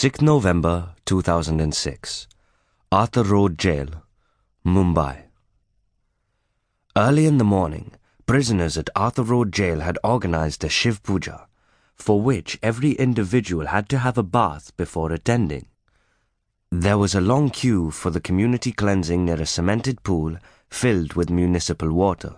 [0.00, 2.26] 6th November 2006.
[2.90, 3.88] Arthur Road Jail,
[4.64, 5.24] Mumbai.
[6.96, 7.92] Early in the morning,
[8.24, 11.46] prisoners at Arthur Road Jail had organized a Shiv Puja,
[11.94, 15.66] for which every individual had to have a bath before attending.
[16.72, 20.38] There was a long queue for the community cleansing near a cemented pool
[20.70, 22.36] filled with municipal water.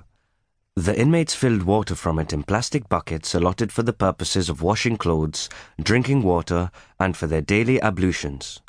[0.77, 4.97] The inmates filled water from it in plastic buckets allotted for the purposes of washing
[4.97, 5.51] clothes,
[5.81, 8.63] drinking water, and for their daily ablutions.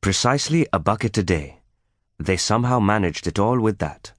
[0.00, 1.60] Precisely a bucket a day.
[2.18, 4.12] They somehow managed it all with that.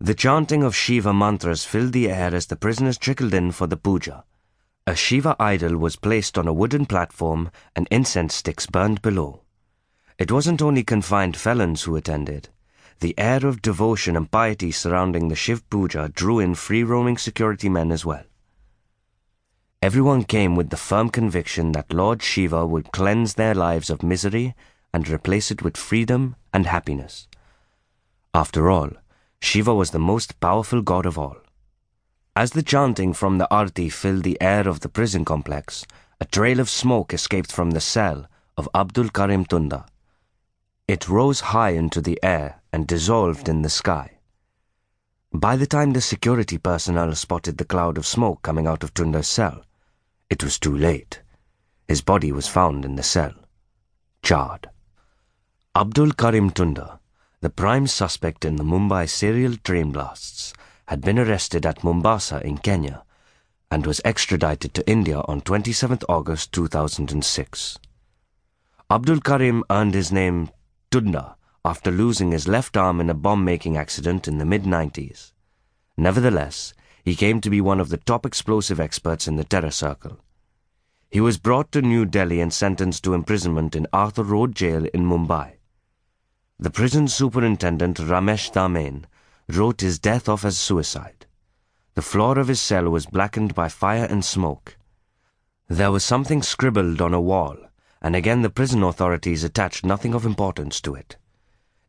[0.00, 3.76] The chanting of Shiva mantras filled the air as the prisoners trickled in for the
[3.76, 4.24] puja.
[4.86, 9.42] A Shiva idol was placed on a wooden platform and incense sticks burned below.
[10.16, 12.50] It wasn't only confined felons who attended.
[13.04, 17.68] The air of devotion and piety surrounding the Shiv Puja drew in free roaming security
[17.68, 18.24] men as well.
[19.82, 24.54] Everyone came with the firm conviction that Lord Shiva would cleanse their lives of misery
[24.94, 27.28] and replace it with freedom and happiness.
[28.32, 28.88] After all,
[29.38, 31.36] Shiva was the most powerful god of all.
[32.34, 35.84] As the chanting from the arti filled the air of the prison complex,
[36.22, 39.84] a trail of smoke escaped from the cell of Abdul Karim Tunda.
[40.88, 44.18] It rose high into the air and dissolved in the sky.
[45.32, 49.28] By the time the security personnel spotted the cloud of smoke coming out of Tunda's
[49.28, 49.64] cell,
[50.28, 51.22] it was too late.
[51.86, 53.32] His body was found in the cell,
[54.24, 54.70] charred.
[55.76, 56.98] Abdul Karim Tunda,
[57.42, 60.52] the prime suspect in the Mumbai serial train blasts,
[60.86, 63.04] had been arrested at Mombasa in Kenya
[63.70, 67.78] and was extradited to India on 27th August 2006.
[68.90, 70.50] Abdul Karim earned his name
[70.90, 75.32] Tunda after losing his left arm in a bomb making accident in the mid 90s.
[75.96, 80.18] Nevertheless, he came to be one of the top explosive experts in the terror circle.
[81.10, 85.04] He was brought to New Delhi and sentenced to imprisonment in Arthur Road Jail in
[85.04, 85.54] Mumbai.
[86.58, 89.06] The prison superintendent Ramesh Damain
[89.48, 91.26] wrote his death off as suicide.
[91.94, 94.76] The floor of his cell was blackened by fire and smoke.
[95.68, 97.56] There was something scribbled on a wall
[98.04, 101.16] and again the prison authorities attached nothing of importance to it.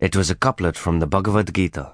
[0.06, 1.94] It was a couplet from the Bhagavad Gita.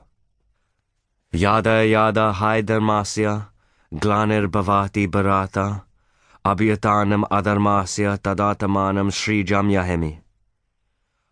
[1.31, 3.47] Yada yada haidarmasya,
[3.94, 5.83] glanir bhavati bharata,
[6.44, 10.19] abhyatanam adarmasya tadatamanam srijam yahemi.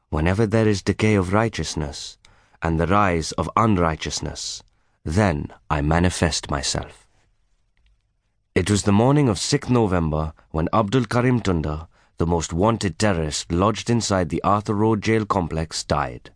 [0.09, 2.17] Whenever there is decay of righteousness
[2.61, 4.63] and the rise of unrighteousness,
[5.03, 7.09] then I manifest myself.
[8.55, 13.51] It was the morning of 6th November when Abdul Karim Tunda the most wanted terrorist
[13.51, 16.31] lodged inside the Arthur Road jail complex, died.